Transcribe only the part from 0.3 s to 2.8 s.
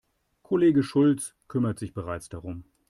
Kollege Schulz kümmert sich bereits darum.